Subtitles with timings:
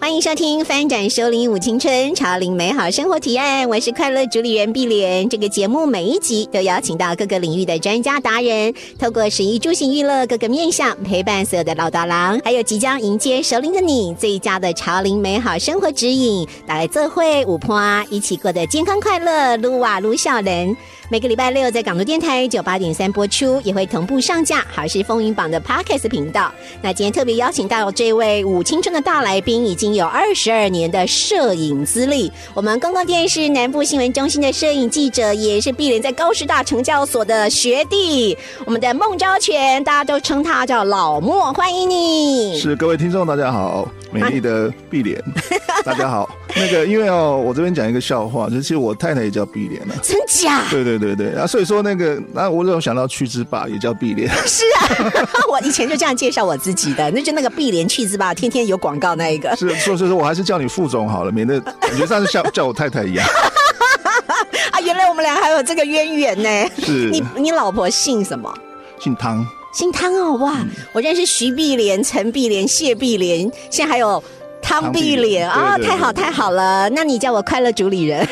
[0.00, 5.28] 欢迎收听《翻转收领舞青春潮林美好生活提案》，我是快乐主理人碧莲。
[5.28, 20.74] 这个节目每一集都邀请到各个领域的专家达人，透过十一住行娱乐各个面向，陪伴所有的老大郎，还有即将迎接首领的你，最佳的潮林美好生活指引，带来智慧舞坡，一起过得健康快乐，撸啊撸笑人。
[21.12, 26.52] 每个礼拜六在港都电台九八点三播出，也会同步上架好是风云榜的 Podcast 频道。
[26.80, 32.30] 那今天特别邀请到这位五青春的大来宾，已经有二十二年的摄影资历。
[32.54, 38.38] 我们公共电视南部新闻中心的摄影记者，也是碧莲在高师大成教所的学弟。
[38.64, 42.56] 我们的孟昭全，大家都称他叫老莫，欢迎你。
[42.56, 45.20] 是各位听众，大家好，美丽的碧莲，
[45.84, 46.30] 大家好。
[46.54, 50.64] 那个，因为哦，我这边讲一个笑话，就其实我太太也叫碧莲了，真假？
[50.68, 55.10] 对对对对啊，所以说那个，那我有想到去之霸也叫碧莲， 是啊，
[55.50, 59.56] 我以前就这样介绍我自己的，那就那个碧莲去之霸，天天有广告那一个。
[59.56, 63.26] 是，所以说我还是叫你副总好了，免得感觉像是叫叫我太太一样。
[64.70, 66.70] 啊，原来我们俩还有这个渊源呢。
[66.84, 68.52] 是，你你老婆姓什么？
[69.00, 69.44] 姓汤。
[69.72, 74.22] 姓汤哦，哇，我认识徐碧莲、陈碧莲、谢碧莲，现在还有。
[74.62, 76.88] 汤碧莲啊，太好太好了！
[76.90, 78.26] 那你叫我快乐主理人。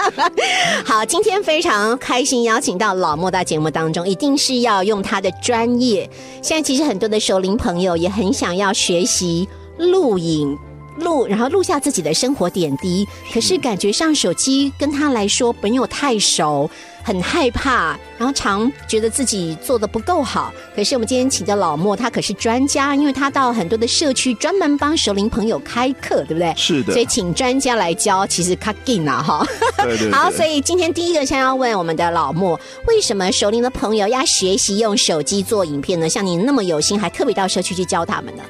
[0.84, 6.08] 好，今天非常开心邀请到老莫到节目当中，一定是要用他的专业。
[6.42, 10.56] 现在其实很多的熟龄朋友也很想要学习录影。
[10.98, 13.06] 录，然后录下自己的生活点滴。
[13.30, 16.70] 可是感觉上手机跟他来说没有太熟，
[17.06, 20.52] 很害怕，然后常觉得自己做的不够好。
[20.74, 26.52] 可是我们今天请的老莫，他可是专家，因为他到很多的社区专门帮熟龄朋友开课，对不对？
[26.56, 26.92] 是的。
[26.92, 29.46] 所以请专家来教，其实卡劲啊哈。
[29.84, 30.10] 对对。
[30.10, 32.58] 好，所以今天第一个先要问我们的老莫，
[32.88, 36.08] 为什么熟龄的朋友要学习用手机做影片呢？
[36.08, 38.42] 像你那么有心，还特别到社区去教他们呢？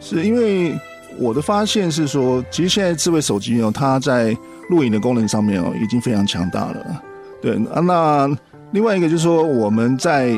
[0.00, 0.74] 是因为。
[1.18, 4.34] 我的发现是说，其实现在智慧手机哦，它在
[4.70, 7.02] 录影的功能上面哦，已经非常强大了。
[7.40, 8.30] 对啊，那
[8.72, 10.32] 另外一个就是说，我们在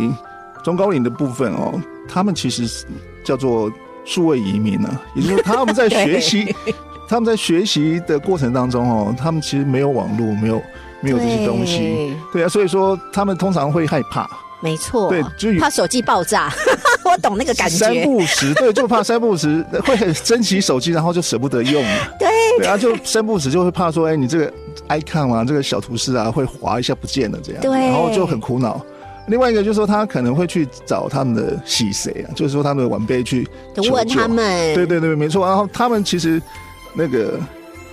[0.63, 2.87] 中高龄的部分哦，他们其实
[3.25, 3.71] 叫做
[4.05, 6.55] 数位移民啊，也就是说他们在学习，
[7.09, 10.63] 他们在学习的过程当中哦，他们其实没有网络，没有
[11.01, 14.29] 没有这些东西，对啊，所以说他们通常会害怕。
[14.65, 16.49] 没错，对，就怕手机爆炸，
[17.05, 17.77] 我懂那个感觉。
[17.77, 21.83] 三不时，对，就怕三不时会很珍惜手机，然后就舍不得用。
[22.17, 24.53] 对，对啊，就三不时就会怕说，哎，你这个
[24.89, 28.81] icon 啊，这个小图示啊，会滑一下不见了这样，对，然后就很苦恼。
[29.29, 33.49] 另外一个就是说，他可能会去找他们的洗谁啊，就是说他们的晚辈去
[33.91, 35.47] 问他们，对对对，没错。
[35.47, 36.41] 然后他们其实
[36.95, 37.39] 那个。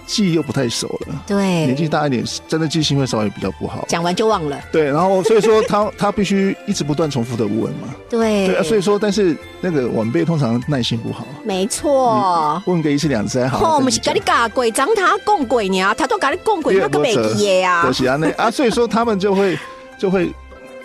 [0.10, 4.60] 记忆又不太熟了，对，年纪大一点，真的记性会稍微比较不好，讲完就忘了。
[4.72, 7.94] 对，然后所以说他他必须一直不断重复的问嘛。
[8.10, 11.28] 对，对啊，所以说，但是那个晚辈通常耐心不好。
[11.44, 13.76] 没错，问个一次两次还好。
[13.76, 17.84] 我们是跟你讲鬼，长他供鬼呢，他都跟你供鬼，那个没记呀。
[17.84, 19.56] 可惜啊，那啊，所以说他们就会
[20.00, 20.34] 就会，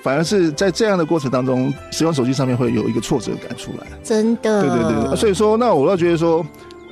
[0.03, 3.87] 反而是在这样的过程当中，使用手机上面会有一个挫折感出来。
[4.03, 4.61] 真的。
[4.61, 6.45] 对对对，所以说，那我倒觉得说。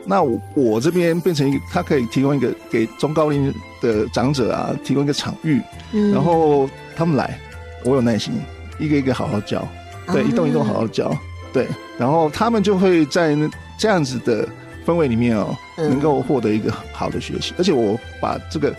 [0.04, 5.60] 那我我这边变成一个，他可以提供一个给中高龄的长者啊，提供一个场域，
[6.12, 7.38] 然后他们来，
[7.84, 8.34] 我有耐心，
[8.78, 9.66] 一个一个好好教，
[10.12, 11.16] 对，一动一动好好教，
[11.52, 11.68] 对，
[11.98, 13.48] 然后他们就会在那
[13.78, 14.48] 这样子的
[14.84, 18.74] 氛围里面哦，能够获得一个好的学习，而且我把这个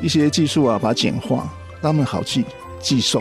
[0.00, 2.44] 一些技术啊，把它简化，让他们好记
[2.80, 3.20] 记诵。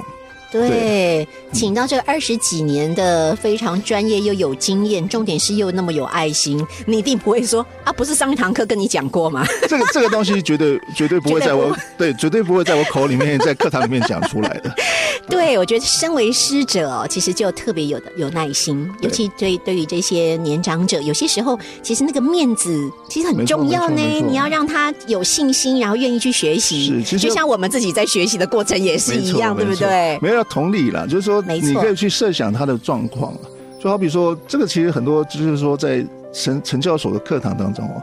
[0.51, 9.45] 对，请到这二十几年的非常专业又有经验，重点是又那么有爱心，你一定不会说啊，不是上一堂课跟你讲过吗？
[9.67, 14.73] 这个 这个东西绝对绝对不会在我对绝对不会在我口里面，在课堂里面讲出来的。
[15.29, 24.01] 对，我觉得身为师者，其实就特别有的有耐心，尤其对对于这些年长者，有些时候其实那个面子其实很重要呢。
[24.27, 27.03] 你要让他有信心，然后愿意去学习。
[27.05, 30.17] 是，就像我们自己在学习的过程也是一样，对不对？
[30.21, 33.33] 没有同理了，就是说，你可以去设想他的状况
[33.79, 38.01] 就好比说，这个其实很多就是说，在陈陈教授的课堂当中哦，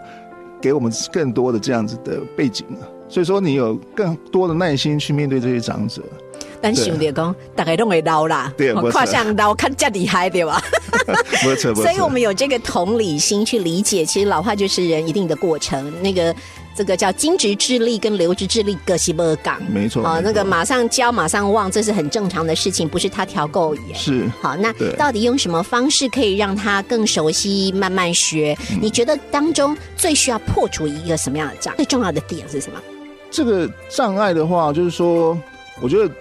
[0.60, 2.88] 给我们更多的这样子的背景啊。
[3.08, 6.02] 所以说，你有更多的耐心去面对这些长者。
[6.60, 10.60] 但想着讲，大概都会老啦，对，跨向老看这厉害对吧？
[11.04, 15.92] 不错，不会扯所以我们有这个同理心去理解，其实老化就是人一定的过程。
[16.02, 16.34] 那个
[16.74, 23.94] 这个叫精直智力跟流直智力各西不港，好，没错没错那个马上教马上忘，这是很正常的事情，不是他调够也。
[23.94, 28.56] 是好，那到底用什么方式可以让他更熟悉，慢慢学？
[28.70, 31.74] 嗯你觉得当中最需要破除一个什么样的障？
[31.76, 32.80] 最重要的点是什么？
[33.30, 35.36] 这个障碍的话，就是说，
[35.80, 36.12] 我觉得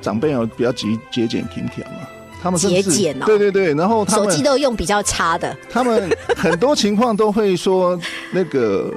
[0.00, 2.06] 长辈啊比较节节俭勤俭嘛，
[2.42, 7.98] 他们节俭哦对对对，然后他们手机都用比较差的，他们很多情况都会说
[8.32, 8.92] 那个。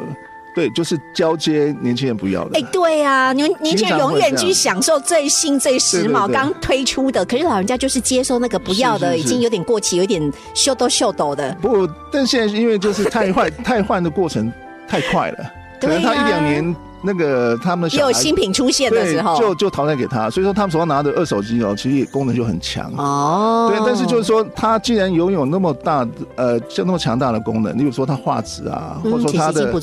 [0.56, 2.58] 对，就是交接年轻人不要的。
[2.58, 11.54] 哎，对啊，年年轻人永远去享受最新、最时髦、刚推出的，可是老人家就是接受那个不要的，是是是已经有点过期，有点秀逗秀逗的。
[11.62, 14.50] 不过，但现在因为就是太换 太换的过程
[14.88, 15.52] 太快了，
[15.82, 16.74] 可能他一两年
[17.06, 22.92] 那个他们的小孩有新品出现的时候，就就淘汰给他，所以说他们手上拿的二手机哦，其实也功能就很强。
[22.98, 29.76] 哦，对，但是就是说，它既然拥有那么大呃，像那么强大的功能，例如说它画质啊，或者嗯，说它的。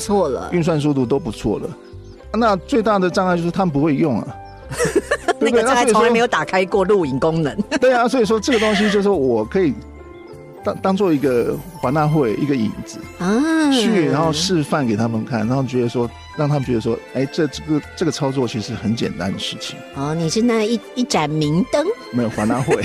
[0.51, 1.69] 运算速度都不错了。
[2.33, 4.27] 那最大的障碍就是他们不会用啊，
[5.39, 6.19] 那个障碍从来没。
[6.19, 7.55] 有打开过录影功能。
[7.79, 9.73] 对啊，所以说这个东西就是说我可以
[10.63, 22.81] 当当做一个环大会一个影子啊，去，然后示范给他们看，然后觉得说让他们觉得说，哎，这这个这个操作其实很简单的事情，哦，你是那一一盏明灯，没有环大会。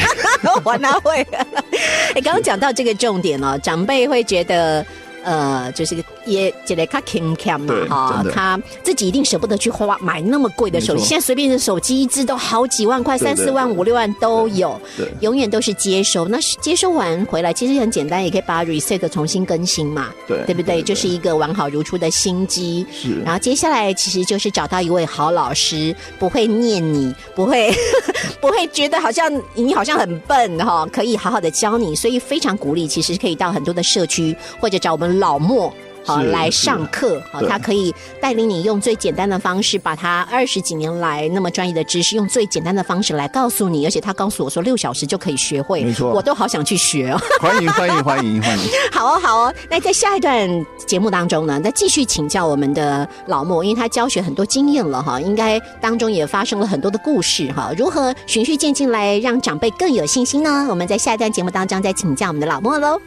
[0.62, 1.26] 华纳会？
[2.14, 4.84] 哎，刚刚讲到这个重点哦，长辈会觉得。
[5.24, 5.96] 呃，就是
[6.28, 11.04] 也觉得他 king cam 嘛哈他自己一定舍不得去花买那么贵的手机。
[11.04, 14.80] 现在随便的手机一支都好几万块，三四万、五六万都有，
[15.20, 16.28] 永远都是接收。
[16.28, 22.86] 那接收完回来，其实很简单，也可以把 reset 重新更新嘛，对对不对就是一个完好如初的新机。
[22.92, 27.72] 是然后接下来其实就是找到一位好老师，不会念你，不会
[28.40, 35.72] 不会觉得好像你好像很笨哈、可以好好的教你，所以非常鼓励，其实可以到很多的社区或者找我们老莫。
[36.08, 47.20] 好，来上课，好，他可以带领你用最简单的方式，把他二十几年来那么专业的知识，用最简单的方式来告诉你，而且他告诉我说六小时就可以学会，没错我都好想去学哦。
[47.43, 48.64] 欢迎欢迎欢迎欢迎。
[48.90, 49.55] 好哦，好哦。
[49.69, 57.70] 那在下一段节目当中呢，再继续请教我们的老莫，因为他教学很多经验了哈，应该当中也发生了很多的故事哈。
[57.76, 60.66] 如何循序渐进来让长辈更有信心呢？
[60.70, 62.99] 我们在下一段节目当中再请教我们的老莫喽。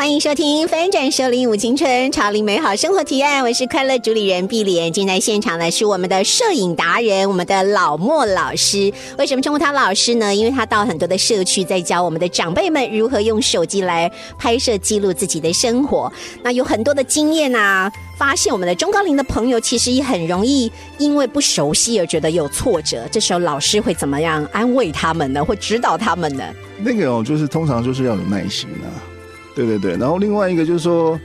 [0.00, 4.90] 欢迎收听《翻转收领五青春潮领美好生活提案》，我是快乐主理人碧莲。
[4.90, 8.90] 今天在现场呢是我们的摄影达人，我们的老莫老师。
[9.18, 10.34] 为什么称呼他老师呢？
[10.34, 16.10] 因为他到很多的社区，在教我们的长辈们如何用手机来拍摄记录自己的生活。
[16.42, 23.06] 那有很多的经验啊，发现我们的中高龄的朋友其实也很容易因为不熟悉而觉得有挫折。
[23.12, 25.44] 这时候老师会怎么样安慰他们呢？
[25.44, 26.42] 会指导他们呢？
[26.78, 28.88] 那个哦，就是通常就是要有耐心啊，
[29.66, 29.96] 对对对。
[29.98, 31.18] 然后另外一个就是说，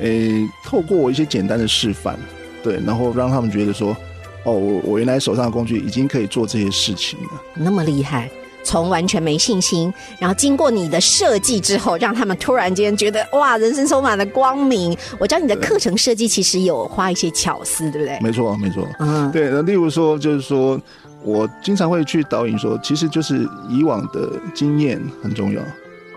[0.00, 2.18] 诶，透过我一些简单的示范，
[2.62, 3.96] 对，然后让他们觉得说，
[4.44, 7.42] 哦，我我原来手上的工具已经可以做这些事情了。
[7.54, 8.30] 那么厉害，
[8.62, 14.96] 从完全没信心，然后经过你的设计之后，让他们突然间觉得哇，人生充满了光明。
[15.18, 18.18] 我知道你的课程设计其实有花一些巧思，对不对？
[18.20, 18.86] 没错，没错。
[19.00, 20.80] 嗯，对，那例如说，就是说
[21.22, 25.60] 我经常会去导引说，其实就是以往的经验很重要，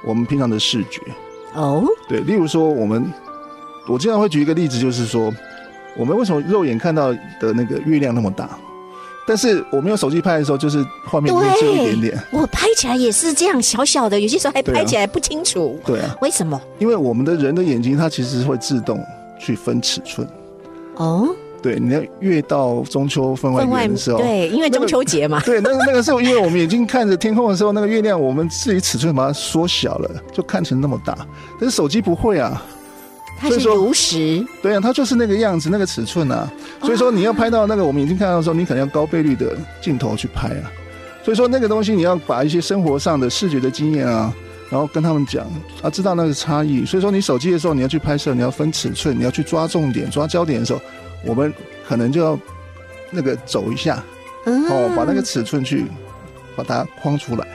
[0.06, 1.02] 我们平常的视觉。
[1.56, 3.12] 哦，对，例如说我们，
[3.88, 5.32] 我经常会举一个例子，就是说，
[5.98, 8.50] 我们为什么肉眼看到的那个月亮那么大，
[9.28, 12.24] 但是我们用手机拍的时候，就是画面会只有一点点。
[12.32, 15.80] 我拍起来也是这样小小的，有些时候还拍起来不清楚。
[15.86, 16.60] 对啊，为什么？
[16.80, 19.00] 因为我们的人的眼睛它其实会自动
[19.40, 20.28] 去分尺寸。
[20.96, 25.40] 哦，对，你要越到中秋分外圆的时候，对，因为中秋节嘛。
[25.46, 31.18] 对，那个那个时候，因为我们眼睛看着天空的时候，那个月亮，我们自己尺寸把它缩小了，就看成那么大。
[31.58, 32.62] 但是手机不会啊，
[33.40, 36.52] 它是如实对啊，它就是那个样子，那个尺寸啊。
[36.82, 40.70] 所以说你要拍到那个我们眼睛看到的时候，你可能要高倍率的镜头去拍啊。
[41.24, 44.34] 所以说那个东西你要把一些生活上的视觉的经验啊，
[44.70, 45.46] 然后跟他们讲
[45.82, 46.86] 啊，知道那个差异。
[46.86, 50.82] 所以说你手机的时候你要去拍摄，你要分尺寸，你要去抓重点、抓焦点的时候，
[51.26, 51.54] 我们
[51.88, 52.40] 可能就要
[53.12, 54.04] 那个走一下
[54.46, 55.86] 嗯哦，把那个尺寸去
[56.56, 57.48] 把它框出来。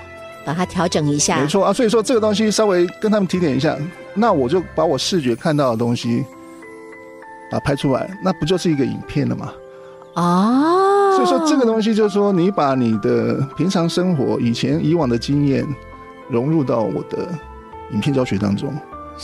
[0.45, 1.41] 把它调整一下。
[1.41, 3.77] 没错啊，所以说这个东西稍微跟他们提点一下，
[4.15, 6.25] 那我就把我视觉看到的东西
[7.51, 9.53] 把它拍出来，那不就是一个影片了吗？
[10.15, 15.67] 哦，所以说这个东西就是说，你把你的平常生活以前以往的经验
[16.31, 17.29] 融入到我的
[17.93, 18.75] 影片教学当中，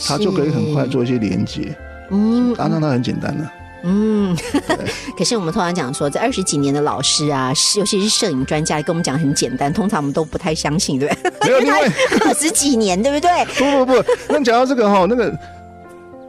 [0.05, 1.75] 它就可以很快做一些连接，
[2.11, 3.51] 嗯啊，那它很简单了。
[3.87, 4.35] 嗯，
[5.15, 11.31] 可是我们通常讲说，这二十几年的老师啊，是尤其是摄影专家，跟我们讲很简单，通常我们都不太相信，对不对？
[11.47, 11.79] 没有 另外
[12.25, 13.45] 二十几年，对不对？
[13.57, 15.31] 不不不，那讲到这个哈，那个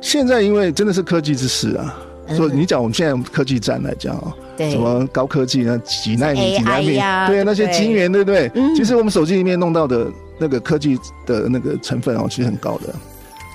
[0.00, 1.94] 现在因为真的是科技之势啊，
[2.28, 5.78] 嗯所以你讲我们现在科技战来讲哦，对什么高科技呢？
[5.78, 8.50] 几纳米、几纳米，呀对啊，那些晶圆，对不对？
[8.54, 10.06] 嗯其实我们手机里面弄到的
[10.38, 12.94] 那个科技的那个成分哦，其实很高的。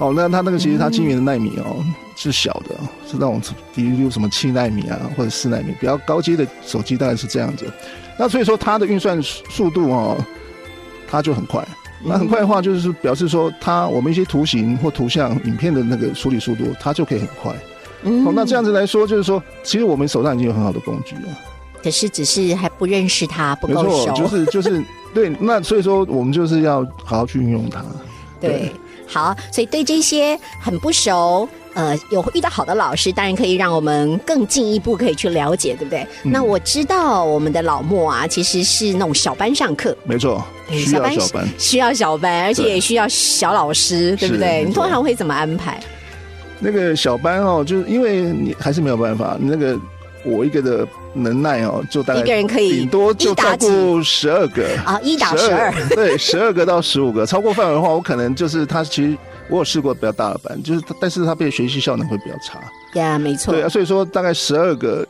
[0.02, 2.76] 哦，那它那个其实它晶圆的纳米哦是小的，
[3.08, 3.40] 是那种
[3.76, 7.72] 比如什么七纳米啊或者四纳米，比较高阶的手机大概是这样子。
[8.18, 10.18] 那所以说它的运算速度哦，
[11.08, 11.64] 它就很快。
[12.04, 17.54] 那很快的话，就是表示说它我们一些图形或图像、影片的那个处理速度，它就可以很快。
[18.02, 21.22] 嗯哦，那这样子来说，就是说，其实我们手上已经有很好的工具了。
[21.84, 25.30] 可是只是还不认识它，不够没错，熟，就是就是对。
[25.40, 27.86] 那所以说，我们就是要好好去运用它。
[28.40, 28.72] 对，
[29.12, 31.48] 好，所以对这些很不熟。
[31.74, 36.06] 呃，有遇到好的老师，当然可以让我们更进一步可以去了解，对不对？
[36.24, 41.48] 嗯那我知道我们的老莫啊，其实是那种小班上课，没错，对需要班小班。
[41.58, 44.66] 需要小班，而且也需要小老师，对不对？
[44.68, 45.82] 你通常会怎么安排？
[46.60, 49.80] 那个小班哦，就是因为你还是没有办法，那个
[50.26, 54.66] 我一个的能耐哦，就大概一个人可以顶多就一打照顾十二个。
[54.86, 59.18] 啊一打十二 对，十二个到十五个，超过范围的话，我可能就是他其实
[59.50, 62.60] 我有试过比较大的班，就是但是他被学习效能会比较差。
[63.00, 63.54] 呀，没错。
[63.54, 65.06] 对啊，，所以说大概十二个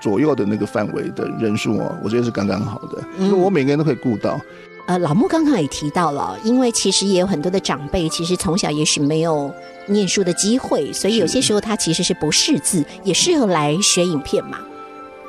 [0.00, 3.28] 左右的那个范围的人数哦，我觉得是刚刚好的，嗯。
[3.30, 4.40] 就是我每个人都可以顾到。
[4.86, 9.52] 呃，老木刚刚也提到了，因为其实也有很多的长辈，其实从小也许没有
[9.86, 14.58] 念书的机会，所以有些时候他其实是不识字，也适合来学影片嘛。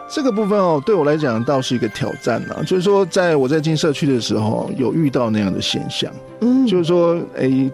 [0.10, 2.64] 这个部分哦，对我来讲倒是一个挑战啊。
[2.64, 6.12] 就是说，在我在进社区的时候，有遇到那样的现象，
[6.42, 7.72] 嗯，就是说，诶，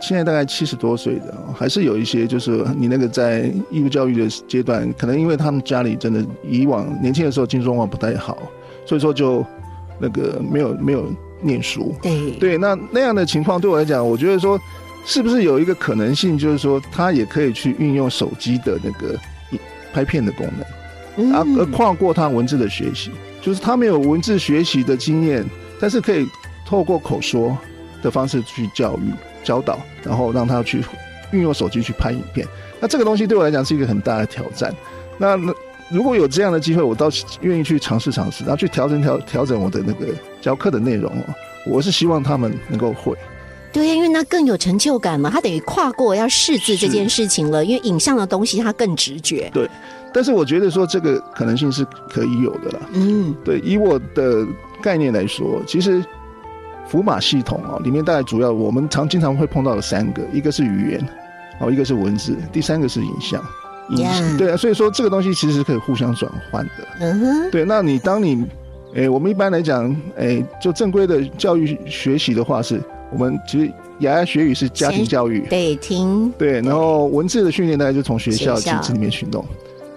[0.00, 8.36] 现在大概七十多岁的哦，还是有一些，就是你那个在义务教育的阶段，可能因为他们家里真的以往年轻的时候经济状况不太好，
[8.84, 9.44] 所以说就
[9.98, 11.06] 那个没有没有
[11.40, 11.94] 念书。
[12.02, 14.60] 对对，那那样的情况对我来讲，我觉得说，
[15.06, 19.16] 是不是有一个可能性，就是说，他也可以去运用手机的那个
[19.92, 20.66] 拍片的功能。
[21.32, 25.44] 啊，而跨过他文字的学习，就是他没有文字学习的经验，
[25.80, 26.26] 但是可以
[26.64, 27.56] 透过口说
[28.02, 29.12] 的方式去教育、
[29.44, 30.82] 教导，然后让他去
[31.32, 32.46] 运用手机去拍影片。
[32.80, 34.74] 那这个东西对我来讲是一个很大的挑战。
[35.18, 35.54] 那那
[35.90, 40.06] 如果有这样的机会，我倒是愿意去尝试尝试，然后去调整调调整我的那个
[40.40, 41.24] 教课的内容哦。
[41.66, 43.14] 我是希望他们能够会。
[43.72, 49.50] 对呀，因为那更有成就感嘛，他等于跨过要识字这件事情了，因为影像的东西它更直觉。
[49.54, 49.68] 对，
[50.12, 52.80] 但是我觉得说这个可能性是可以有的啦。
[52.92, 54.46] 嗯，对，以我的
[54.82, 56.04] 概念来说，其实
[56.86, 61.08] 符码系统啊、里面大概主要我们常经常会碰到的三个，一个是语言，
[61.60, 63.42] 哦，一个是文字，第三个是影像。
[64.38, 66.88] 对啊，所以说这个东西其实是可以互相转换的。
[67.00, 68.44] 嗯哼，对，那你当你，
[68.94, 72.80] 诶，我们一般来讲，诶，就正规的教育学习的话，是
[73.12, 79.44] 我们其实牙牙学语是家庭教育，对，听对，然后文字的训练大概就从学校学校体制里面去弄，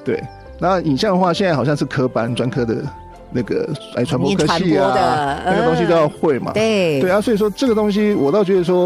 [0.04, 0.22] 对。
[0.58, 2.82] 那影像的话，现在好像是科班专科的
[3.30, 6.54] 那个哎传播科系传播的啊，那个东西都要会嘛。
[6.54, 8.86] 对对啊，所以说这个东西我倒觉得说，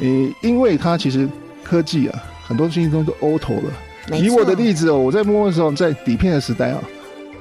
[0.00, 0.06] 呃，
[0.42, 1.26] 因为它其实
[1.64, 4.18] 科技啊，很多事情都都 auto 了。
[4.18, 6.82] 以我的例子哦，我在摸的时候，在底片的时代啊，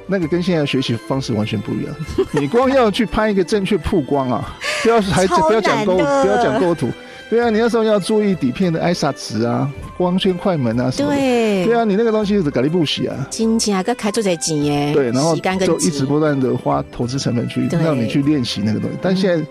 [0.08, 1.94] 那个跟现在的学习方式完全不一样。
[2.32, 6.90] 你光要去拍一个正确曝光啊，不要还不要讲构，不要讲构图。
[7.30, 11.16] 对啊，你那时候要注意底片的 ISA 值啊、光圈、快门啊什么的。
[11.16, 13.16] 对对啊，你那个东西是改力不洗啊。
[13.30, 18.98] 金钱啊个开做在钱耶，对，然后就一直不断的花投资成本去让你去练习那个东西。
[19.02, 19.48] 但现在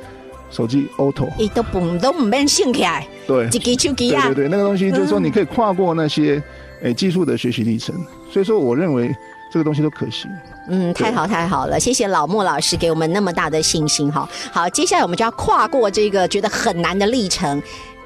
[0.50, 6.42] 手机 auto，伊都不都唔免升起来，对，一支手机啊对对，对，那个东西就是说嗯你可以跨过那些
[6.82, 7.94] 诶技术的学习历程。
[8.30, 9.10] 所以说，我认为
[9.50, 10.30] 这个东西都可行。
[10.68, 14.28] 嗯，太好太好了，谢谢老莫老师给我们那么大的信心哈。
[14.52, 17.60] 好，接下来我们就要跨过这个觉得很难的历程。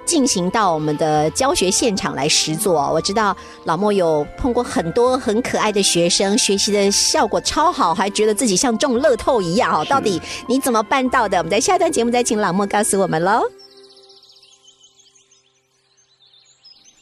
[0.07, 2.75] 进行到我们的教学现场来实做。
[2.93, 3.35] 我知道
[3.65, 9.83] 老莫有碰过很多很可爱的学生，学习的效果超好，还觉得自己像中乐透一样哦。
[9.89, 11.39] 到底你怎么办到的？
[11.39, 13.45] 我们在下段节目再请老莫告诉我们喽。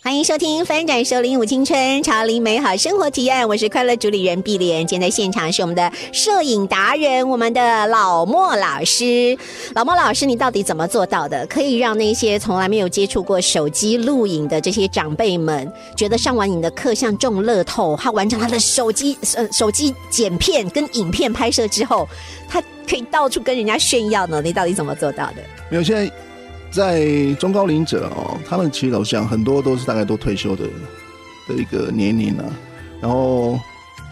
[0.04, 4.84] 欢迎收听《翻转收领舞青春潮领美好生活提案》，我是快乐主理人碧莲。
[4.84, 9.38] 今天在现场是我们的摄影达人，我们的老莫老师。
[9.76, 11.46] 老莫老师，你到底怎么做到的？
[11.46, 22.08] 可以让那些从来没有接触过手机录影的这些长辈们，觉得上完你的课像中乐透，他完成他的手机 呃手机剪片跟影片拍摄之后，
[22.48, 24.42] 他可以到处跟人家炫耀呢？
[24.42, 25.34] 你到底怎么做到的？
[25.70, 26.10] 有，现在
[26.72, 30.64] 在中高龄者哦，他们其实老实讲，很多都是大概都退休的
[31.46, 32.44] 的一个年龄啊。
[33.00, 33.58] 然后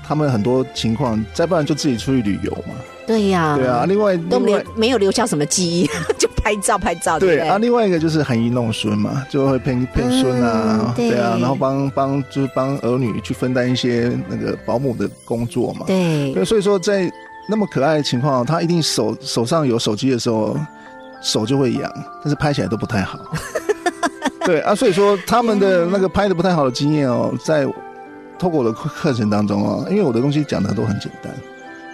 [0.07, 2.75] 他们很多情况，再不然就自己出去旅游嘛。
[3.07, 15.87] 对呀，对啊，另外都没有没有留下什么记忆，就拍照拍照，对啊，另外一个就是含饴弄孙嘛，就会骗骗孙啊嗯，对对啊，然后帮帮就是帮儿女去分担一些那个保姆的工作嘛。
[15.87, 17.11] 对对，所以说在
[17.49, 20.57] 那么可爱的情况，他一定手手上有手机的时候，
[21.21, 23.19] 手就会痒，但是拍起来都不太好。
[24.45, 27.67] 对啊，所以说他们的那个拍的不太好的经验哦，在
[28.39, 31.33] 透过我的课课程当中哦，因为我的东西讲的都很简单，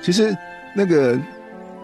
[0.03, 0.35] 其实
[0.75, 1.19] 那个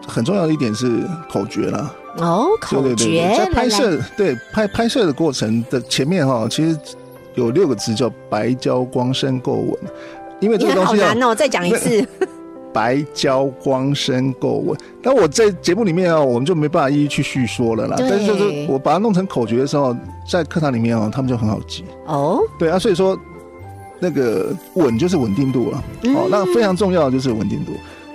[0.07, 1.93] 很重要的一点是口诀啦。
[2.17, 6.79] 哦，口对对对诀对，在拍摄对拍拍摄的过程的前面哈、其实
[7.35, 9.77] 有六个字叫白胶光深够稳，
[10.39, 12.07] 因为这个东西要好难哦，再讲一次。
[12.73, 14.77] 白胶光深够稳。
[15.01, 17.95] 但我在节目里面啊，我们就没办法一一去叙说了啦。
[17.97, 19.95] 但是就是我把它弄成口诀的时候，
[20.27, 21.85] 在课堂里面哦，他们就很好记。
[22.05, 23.17] 哦，对啊，所以说
[23.99, 25.83] 那个稳就是稳定度了。
[26.01, 27.73] 嗯哦，那非常重要的就是稳定度。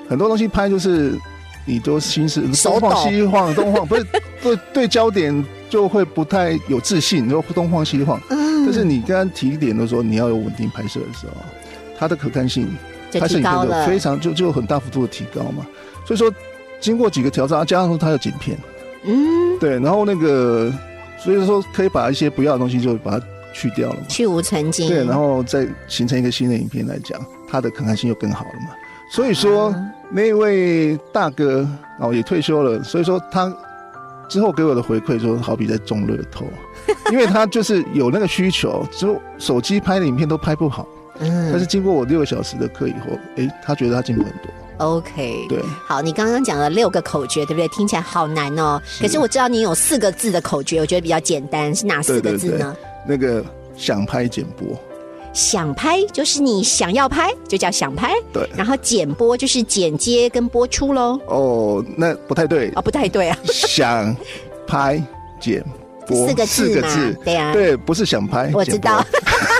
[0.08, 1.18] 很多东西拍就是
[1.64, 4.04] 你都心思手东晃抖西晃，东晃不是
[4.42, 8.20] 对对焦点就会不太有自信，就东晃西晃。
[8.30, 11.32] 嗯但是你刚刚提点的时候你要有稳定拍摄的时候，
[11.98, 12.68] 它的可看性
[13.10, 15.66] 就拍摄影片就提高了，非常就就有很大幅度的提高嘛。
[16.06, 16.32] 所以说，
[16.80, 18.56] 经过几个调整，加上说它有剪片，
[19.04, 20.72] 嗯，对，然后那个，
[21.18, 24.06] 所以说可以把一些不要的东西就把它去掉了嘛。
[24.08, 24.88] 去无存精。
[24.88, 28.68] 对，然后再形成一个新的影片来讲，它的可看性又更好了嘛。
[29.10, 33.54] 所以说，啊那位大哥哦也退休了，所以说他
[34.28, 36.46] 之后给我的回馈说，好比在中乐透，
[37.10, 40.86] 因为他就是有那个需求，就手机拍的影片都拍不好，
[41.20, 41.50] 嗯。
[41.50, 44.50] 但是经过我六个小时的课以后，诶，他觉得他进步很多。
[44.78, 47.66] OK，对，好，你刚刚讲了六个口诀，对不对？
[47.68, 48.80] 听起来好难哦。
[49.00, 52.76] 可是我知道你有四个字的口诀，我觉得比较简单，是哪四个字呢？
[53.04, 53.44] 那个
[53.76, 54.78] 想拍剪播，
[55.32, 58.14] 想拍就是你想要拍，就叫想拍。
[58.32, 58.48] 对。
[58.56, 61.18] 然后剪播就是剪接跟播出喽。
[61.26, 62.70] 哦，那不太对。
[62.76, 64.14] 哦，，不太对啊，想
[64.64, 65.02] 拍
[65.40, 65.60] 剪
[66.06, 69.04] 播四个字嘛，对啊，对，不是想拍，我知道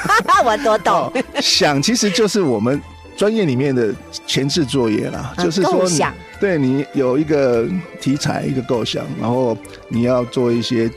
[0.44, 1.12] 我多懂哦。
[1.40, 2.80] 想其实就是我们
[3.16, 3.92] 专业里面的
[4.26, 7.66] 前置作业啦，啊就是说你构想对你有一个
[8.00, 9.56] 题材、一个构想，然后
[9.88, 10.90] 你要做一些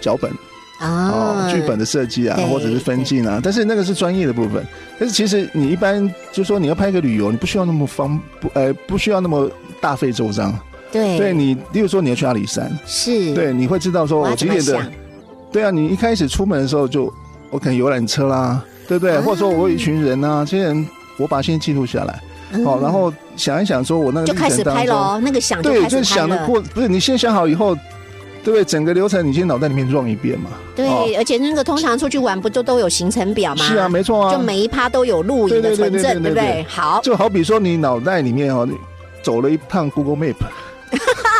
[0.00, 0.30] 脚本
[0.78, 4.64] 啊哦，剧本的设计啊，或者是分镜啊，但是那个是专业的部分。
[4.98, 10.58] 但是其实你一般就说你要拍一个旅游，你不需要那么方不呃不需要那么大费周章。
[10.90, 14.92] 对对你，例如说你要去阿里山，是，对，你会知道说我几点的，
[15.52, 17.12] 对啊，你一开始出门的时候就
[17.50, 19.16] 我可能游览车啦，对不对？
[19.16, 26.28] 啊或者说我有一群人啊，这些人我把它先记录下来，嗯好，然后想一想说我那个就开始拍喽，那个想就对，开就始拍了。
[26.28, 27.74] 想的过，不是你先想好以后，
[28.44, 28.64] 对不对？
[28.64, 30.50] 整个流程你先脑袋里面 run 一遍嘛。
[30.76, 33.64] 对，哦而且那个通常出去玩不都都有行程表吗？
[33.64, 36.66] 是啊，没错啊，就每一趴都有录影的对对对对存证，对不对对对对？
[36.68, 38.76] 好，就好比说你脑袋里面哦，你
[39.22, 40.36] 走了一趟 Google Map，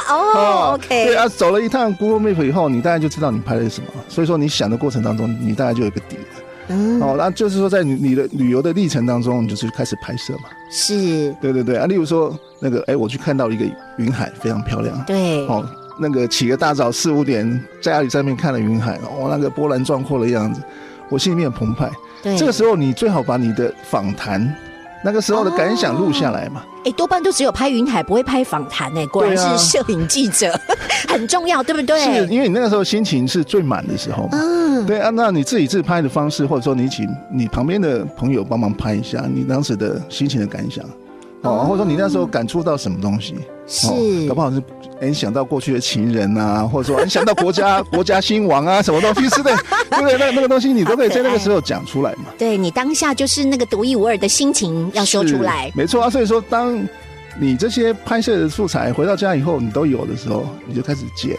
[0.09, 3.89] 哦对，OK，啊，走了一趟 Google Map 以后，你大概就知道你拍的是什么。
[4.09, 6.23] 所以说你想的过程当中，你大概就有一个底了。
[6.71, 10.51] 嗯，哦，那就是说在你你的旅游的历程当中，你就是开始拍摄嘛。
[10.71, 13.65] 是，对对对啊，例如说那个，哎，我去看到一个
[13.97, 15.03] 云海，非常漂亮。
[15.07, 15.67] 对，哦，
[15.99, 20.61] 那个起个大早四五点在阿里山面看了云海，哦，那个波澜壮阔的样子，
[21.09, 21.91] 我心里面很澎湃。
[22.23, 24.55] 对，这个时候你最好把你的访谈
[25.09, 26.63] 那个时候的感想录下来嘛。
[26.85, 30.53] 哎，多半都只有拍云海，不会拍访谈哎，果然是摄影记者，
[31.09, 31.99] 很重要，对不对？
[31.99, 34.31] 是因为你那个时候心情是最满的时候嘛。
[34.33, 40.85] 嗯，对啊，那你自己自拍的方式，或者说你请你旁边的朋友帮忙拍一下你当时的心情的感想，
[41.43, 44.63] 哦，或者说你那时候感触到什么东西，是，哦，搞不好是
[45.01, 49.53] 哎想到过去的情人啊， 或者说你想到国家 国家兴亡啊，什么东西之类，
[49.91, 50.19] 对不对？
[50.19, 56.11] 那那个东西你都可以在那个时候讲出来嘛，对你当下就是那个独一无二的心情要说出来，没错啊。
[56.11, 56.83] 所以说，当
[57.41, 61.37] 你这些拍摄的素材回到家以后，你都有的时候，你就开始剪。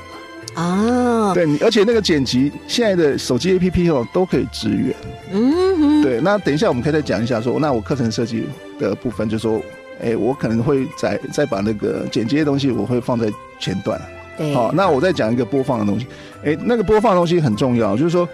[0.55, 4.95] 哦，对，你而且那个剪辑现在的手机 APP 哦都可以支援。
[5.31, 8.45] 嗯哼，对，那等一下我们可以再讲一下说，那我课程设计
[8.79, 9.61] 的部分，就说，
[10.01, 13.27] 哎，我可能会再再把那个剪接的东西，我会放在
[13.59, 13.99] 前段。
[14.37, 16.07] 对，好，那我再讲一个播放的东西。
[16.45, 18.27] 哎，那个播放的东西很重要，就是说，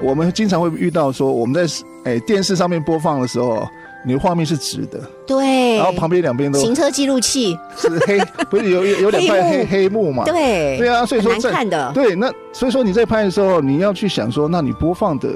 [0.00, 1.72] 我们经常会遇到说，我们在
[2.04, 3.64] 哎电视上面播放的时候，
[4.04, 8.18] 你的画面是直的，对，然后旁边两边都行车记录器，是黑，
[8.50, 10.24] 不是有有有两块黑黑 黑幕嘛？
[10.24, 15.28] 对，对啊，所以说在看的，对，那所以说你在拍的时候，你要去想说，那你播放的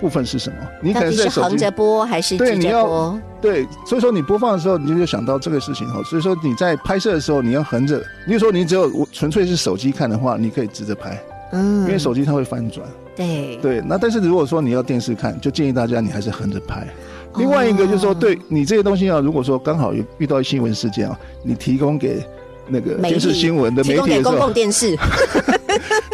[0.00, 0.56] 部分是什么？
[0.82, 3.18] 你可到能是横着播还是直对你要？
[3.40, 6.02] 对，所以说你播放的时候，你就想到这个事情哈。
[6.04, 8.02] 所以说你在拍摄的时候，你要横着。
[8.26, 12.86] 你如说你只有纯粹是手机看的话，你可以直着拍，嗯，因为手机它会翻转。
[13.16, 16.86] 对对，那但是如果说你要电视看，就建议大家你还是横着拍。
[17.36, 22.24] 另外一个就是说，对你这些东西啊，如果说刚好有遇到新闻事件啊，你提供给
[22.68, 24.96] 那个媒电视新闻的媒提供给公体的时候，共电视，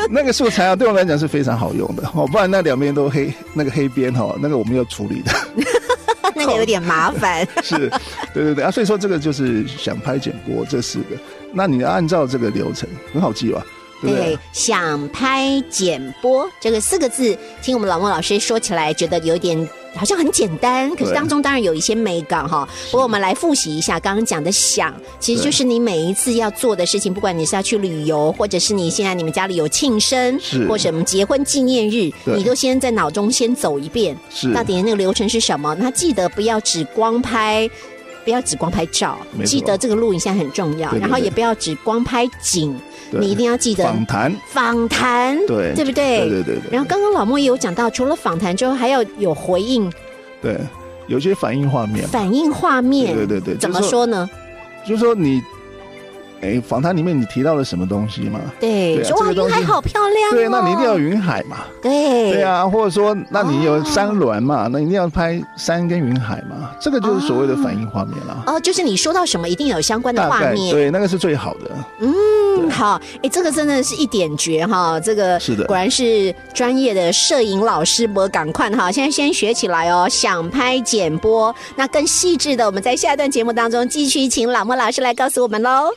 [0.11, 5.33] 那个素材啊，对我们来讲是非常好用的哦，不然那两边都黑，那个黑边哈，那个我们要处理的。
[6.37, 7.47] 那个有点麻烦。
[7.63, 7.89] 是，
[8.35, 11.17] 对对对啊，所以说这个就是想拍剪播这四个，
[11.53, 13.65] 那你按照这个流程很好记吧？
[14.03, 14.39] 对？
[14.53, 22.69] 想拍剪播这个四个字，听我们老莫老师说起来，觉得有点好像很简单，可是对当中当然有一些美感哈。
[22.91, 35.75] 不过我们来复习一下刚刚讲的想，其实就是你每一次要做的事情，不管你是要去旅游，或者是你现在你们家里有庆生，是或什么结婚纪念日，对你都先在脑中先走一遍，是到底那个流程是什么？
[35.79, 37.71] 那记得不要只光拍。
[38.25, 42.81] 不要只光拍照记得这个录影现在很重要，然后也不要只光拍景，对
[43.21, 46.21] 你一定要记得访谈，访谈，对对不对？
[46.21, 49.93] 对对对对然后刚刚老莫也有讲到，除了访谈之后，还要有回应、
[50.41, 50.59] 对，
[51.07, 53.15] 有些反应画面，反应画面。
[53.15, 54.29] 对对对对怎么说呢？
[54.87, 55.41] 就是说你，
[56.41, 58.41] 哎，访谈里面你提到了什么东西吗？
[58.61, 60.33] 对，对啊说哇，这个云海好漂亮、哦。
[60.33, 61.59] 对，那你一定要云海嘛。
[61.81, 64.69] 对对，啊，或者说，那你有山峦嘛？
[64.71, 66.71] 那一定要拍山跟云海嘛？
[66.81, 68.43] 这个就是所谓的反应画面啦。
[68.47, 70.75] 哦，就是你说到什么，一定有相关的画面。
[70.75, 71.71] 对，那个是最好的。
[72.01, 85.91] 嗯，好，哎，这个真的是一点绝哈，这个是的果然是专业的摄影老师，我赶快哈，现在先学起来哦，想拍剪播，那更细致的，我们在下一段节目当中继续请老莫老师来告诉我们喽。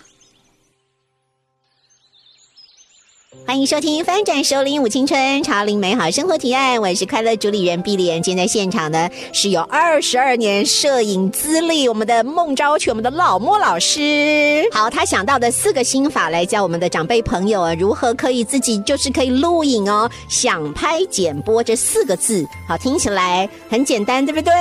[3.48, 8.22] 欢迎收听《翻转首领舞青春潮领美好生活提案》，我是快乐主理人碧莲。
[8.22, 14.68] 今天在现场呢是有二十二年摄影资历，我们的孟昭全，我们的老莫老师。
[14.74, 24.52] 好，他想到的四个心法来教我们的长辈朋友啊，如何可以自己就是可以录影哦，想拍剪播这四个字，好听起来很简单，对不对？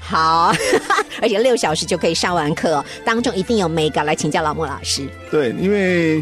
[0.00, 0.52] 好，
[1.22, 5.08] 而且六小时就可以上完课、哦，当中一定有美感，来请教老莫老师。
[5.30, 6.20] 对，因为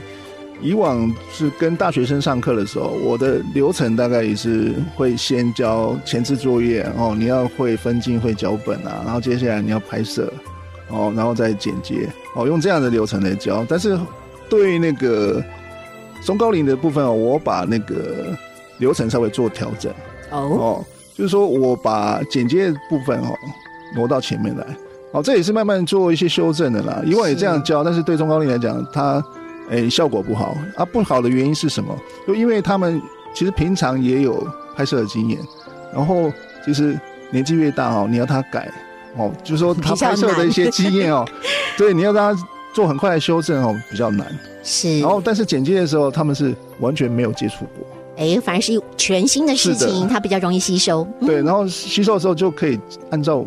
[0.62, 10.32] 以往是跟大学生上课的时候，我的流程大概也是会先交前置作业哦，你要会分镜、会脚本啊，然后接下来你要拍摄
[10.88, 13.64] 哦，然后再剪接哦，用这样的流程来教。
[13.68, 13.98] 但是
[14.48, 15.42] 对那个
[16.24, 18.36] 中高龄的部分哦，我把那个
[18.78, 19.92] 流程稍微做调整
[20.30, 23.34] 哦，哦，就是说我把剪接部分哦
[23.94, 24.66] 挪到前面来。
[25.12, 27.02] 哦，这也是慢慢做一些修正的啦。
[27.04, 29.20] 以往也这样教，但是对中高龄来讲，它
[29.70, 30.84] 诶效果不好啊。
[30.84, 31.96] 不好的原因是什么？
[32.26, 33.00] 就因为他们
[33.34, 35.38] 其实平常也有拍摄的经验，
[35.94, 36.30] 然后
[36.64, 36.98] 其实
[37.30, 38.70] 年纪越大哦，你要他改
[39.16, 41.26] 哦，就是说他 拍摄的一些经验哦，
[41.76, 44.26] 对，你要让他做很快的修正哦，比较难。
[44.62, 45.00] 是。
[45.00, 51.06] 然后但是剪接的时候，他们是完全没有接触过，哎，反而是全新的事情，的它比较容易吸收。
[51.20, 52.78] 嗯对，然后吸收的时候就可以
[53.10, 53.44] 按照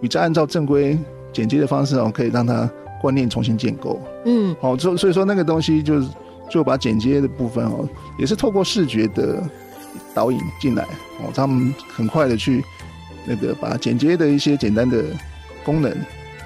[0.00, 0.96] 比较按照正规
[1.32, 2.70] 剪接的方式哦，可以让他
[3.04, 4.00] 观念重新建构。
[4.24, 6.08] 嗯，哦，所所以说那个东西就是
[6.48, 7.86] 就把剪接的部分哦，
[8.18, 9.42] 也是透过视觉的
[10.14, 10.84] 导引进来
[11.20, 12.64] 哦，他们很快的去
[13.26, 15.04] 那个把剪接的一些简单的
[15.62, 15.92] 功能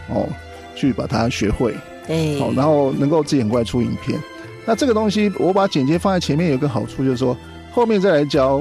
[0.09, 0.29] 哦，
[0.75, 1.73] 去把它学会
[2.09, 4.19] 对，哦，然后能够自己很快出影片。
[4.67, 7.37] 那这个东西我把剪接放在前面有一个好处，就是说
[7.71, 8.61] 后面再来教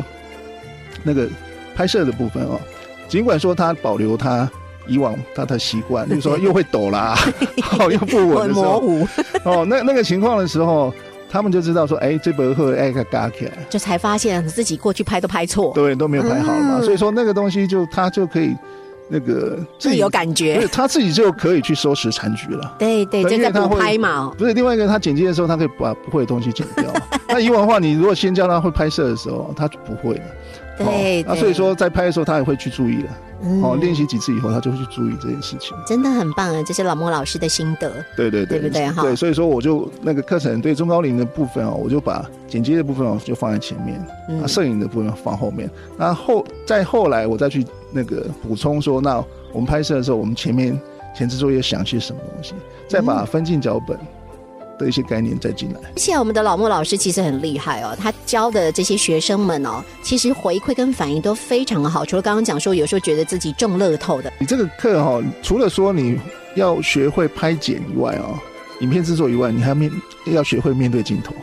[1.02, 1.28] 那个
[1.76, 2.62] 拍摄的部分哦，
[3.08, 4.48] 尽管说它保留他。
[4.88, 7.16] 以往他的习惯，就是说又会抖啦，
[7.80, 9.08] 哦又不稳很的时候，模糊，
[9.44, 10.94] 哦，那那个情况的时候，
[11.30, 18.56] 他们就知道说，哎，这本会哎个嘎起来，就才发现自己过去拍都拍错，对，都没有拍好嘛，嗯所以说那个东西就他就可以
[19.10, 20.68] 那个自己有感觉对。
[20.68, 22.76] 他自己就可以去收拾残局了。
[22.78, 24.34] 对对，就在补因为它会拍嘛。
[24.38, 26.86] 不是另外一个，他剪辑的时候，他可以把不会的东西剪掉。
[27.30, 30.24] 那以往的话，你如果先教他会拍摄的时候，他就不会的。
[30.78, 33.10] 对，那、对所以说在拍的时候，他也会去注意了。
[33.40, 35.78] 嗯哦，练习几次以后，他就会去注意这件事情。
[35.86, 36.64] 真的很棒啊！
[36.66, 37.92] 这是老莫老师的心得。
[38.16, 45.70] 对对对，对不对哈对，所以说我就那个课程对中高龄的部分哦，我就把剪接的部分哦就放在前面，嗯啊，摄影的部分放后面。
[45.98, 50.80] 那后再后来我再去那个补充说，那我们拍摄的时候，我们前面
[51.16, 52.56] 前置作业想些什么东西，
[52.88, 53.96] 再把分镜脚本
[54.78, 55.80] 的一些概念再进来。
[55.84, 62.06] 而且我们的老莫老师其实很厉害哦，他教的这些学生们哦，其实回馈跟反应都非常好。
[62.06, 66.20] 除了刚刚讲说，有时候觉得自己中乐透的，你这个课哈、除了说你
[66.56, 68.38] 要学会拍剪以外哦，
[68.82, 69.92] 影片制作以外，你还要面
[70.26, 71.34] 要学会面对镜头。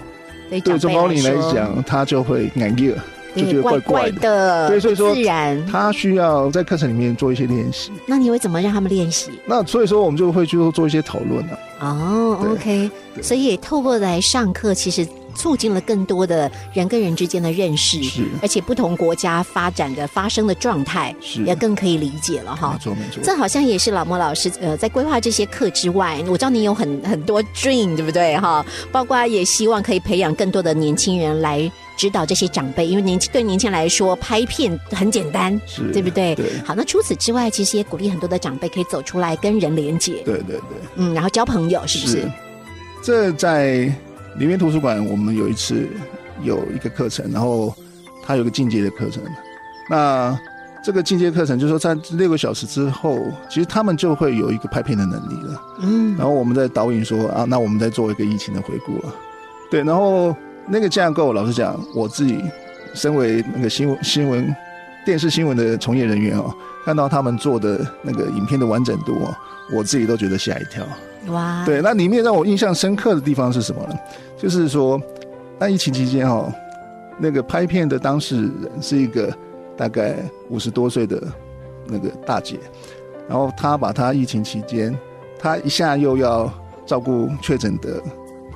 [0.51, 2.95] 对对中高龄来说，讲，他就会难热，
[3.35, 4.21] 就觉得怪怪的。
[4.21, 5.67] 的，对所以说不自然。
[5.67, 7.91] 他需要在课程里面做一些练习。
[8.07, 9.31] 那你会怎么让他们练习？
[9.47, 11.59] 那所以说，我们就会去做做一些讨论啊。
[11.89, 12.91] 哦对，OK，
[13.23, 22.79] 所以透过来上课，其实促进了更多的人跟人之间的认识，是而且不同国家发展的发生的状态是也更可以理解了哈没。
[22.79, 23.23] 错没错。
[23.23, 28.65] 这好像也是老莫老师呃在规划这些课之外，我知道你有很很多 dream 对不对哈？
[28.93, 36.35] 包括也希望可以培养更多的年轻人来指导这些长辈，因为年轻对年轻人来说拍片很简单，是对不对？
[36.35, 42.31] 对好，那除此之外，其实也鼓励很多的长辈可以走出来跟人连接，对对对，嗯，然后交朋友，是不是？
[43.03, 43.93] 这在
[44.37, 45.89] 里面图书馆，我们有一次
[46.43, 47.75] 有一个课程，然后
[48.23, 49.23] 它有个进阶的课程。
[49.89, 50.39] 那
[50.83, 55.63] 这个进阶课程就是说，在六个小时之后，其实他们就会有一个拍片的能力了。
[55.81, 59.15] 嗯，然后我们在导引说啊，那我们再做一个疫情的回顾了。
[59.71, 60.35] 对，然后
[60.67, 62.43] 那个架构，老实讲，我自己
[62.95, 64.55] 身为那个新闻新闻
[65.05, 69.35] 电视新闻的从业人员哦，看到他们做的那个影片的完整度哦，
[69.73, 70.85] 我自己都觉得吓一跳。
[71.29, 73.95] 哇，对，那里面让我印象深刻的地方是什么呢？
[74.37, 75.01] 就是说，
[75.59, 76.53] 那疫情期间哦，
[77.19, 79.33] 那个拍片的当事人是一个
[79.77, 80.17] 大概
[80.49, 81.23] 五十多岁的
[81.87, 82.59] 那个大姐，
[83.29, 84.97] 然后她把她疫情期间，
[85.39, 86.53] 她一下又要
[86.85, 88.03] 照顾确诊的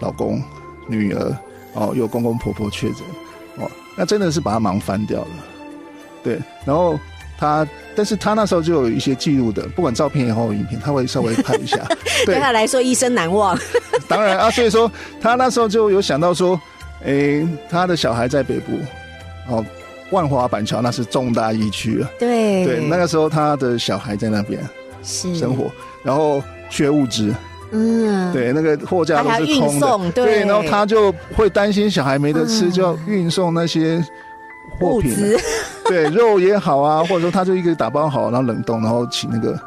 [0.00, 0.42] 老公、
[0.86, 1.36] 女儿，
[1.74, 2.98] 哦，有公公婆婆确诊，
[3.56, 5.28] 哦，那真的是把他忙翻掉了。
[6.22, 6.98] 对，然后
[7.38, 11.78] 他，但是他那时候就有一些记录的，不管照片也好，影片，他会稍微拍一下。
[12.26, 13.56] 对他来说一生难忘。
[14.08, 16.60] 当然啊，所以说他那时候就有想到说，
[17.04, 18.72] 诶，他的小孩在北部，
[19.48, 19.64] 哦，
[20.10, 22.10] 万华板桥那是重大疫区啊。
[22.18, 24.60] 对对，那个时候他的小孩在那边
[25.04, 25.70] 是生活，
[26.02, 27.32] 然后缺物资，
[27.70, 34.04] 嗯，对，那个货架都是空的，送对然后他就会担心小孩没得吃，嗯就要运送那些
[34.78, 35.40] 货品啊，
[35.86, 39.58] 对，肉也好啊，或者说他就一个打包好，然后冷冻，然后请那个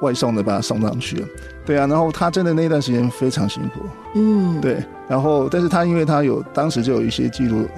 [0.00, 1.24] 外送的把它送上去。
[1.64, 3.80] 对啊，然后他真的那段时间非常辛苦，
[4.14, 7.68] 嗯，对，然后但是他因为他有当时就有一些记录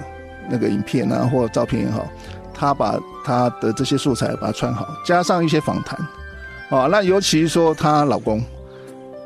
[0.49, 2.07] 那个影片啊或照片也好，
[2.51, 5.99] 他把他的这些素材把它串好，加上一些访谈，
[6.69, 8.43] 啊，那尤其说她老公，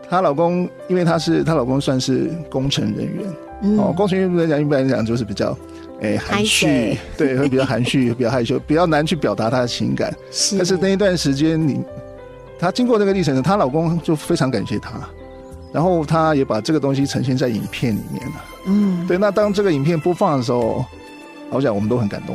[0.10, 3.26] 她老公因为她是她老公算是工程人员，
[3.62, 5.56] 嗯哦，工程人员来讲一般来讲就是比较。
[6.02, 10.15] 诶，含蓄， 对，会比较含蓄，比较害羞，比较难去表达他的情感。
[10.32, 11.84] 是，但是那一段时间，你
[12.58, 14.91] 她经过那个历程，她老公就非常感谢她，
[15.74, 18.45] 然后她也把这个东西呈现在影片里面了。
[18.67, 20.86] 嗯，对，那当这个影片播放的时候，
[21.50, 22.34] 老实讲我们都很感动。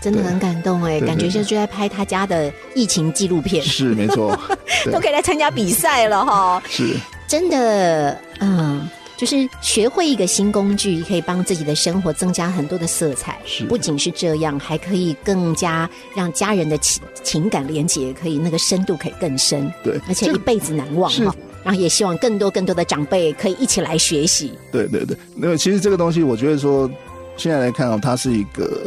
[0.00, 4.38] 真的很感动哎，感觉对就就在拍他家的疫情纪录片，是没错，
[4.90, 6.62] 都可以来参加比赛了哈。
[6.68, 6.96] 是
[7.28, 8.88] 真的，嗯。
[9.16, 13.38] 就是学会一个新工具，可以帮自己的生活增加很多的色彩。
[13.44, 15.86] 是不仅是这样，还可以更加
[16.16, 21.36] 让家人的情情感连接，可以那个深度可以更深，对，而且一辈子难忘是哈。
[21.62, 24.54] 然后也希望更多更多的长辈可以一起来学习。
[24.72, 26.90] 对对对，那么其实这个东西，我觉得说
[27.36, 28.86] 现在来看哦，它是一个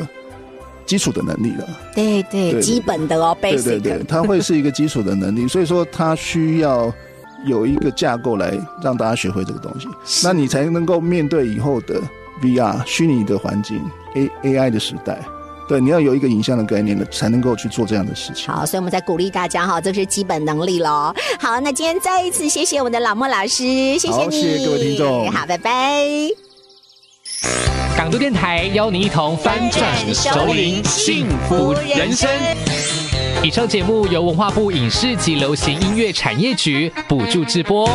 [0.86, 1.68] 基础的能力了。
[1.96, 6.94] 对对，对基本的哦对对对，它会是一个基础的能力，所以说它需要
[7.46, 9.88] 有一个架构来让大家学会这个东西，
[10.24, 12.02] 那你才能够面对以后的
[12.42, 13.82] VR 虚拟的环境
[14.16, 15.20] A AI 的时代。
[15.66, 18.54] 对，你要有一个影像的概念的，才能够去做这样的事情。
[18.54, 21.14] 好，所以我们在鼓励大家哈，这是基本能力喽。
[21.40, 23.64] 好，那今天再一次谢谢我们的老莫老师，
[23.98, 26.04] 谢谢你，谢谢各位听众好，拜拜。
[27.96, 32.30] 港都电台邀您一同翻转熟龄幸福人生。
[33.44, 37.88] 以上节目由文化部影视及流行音乐产业局补助直播。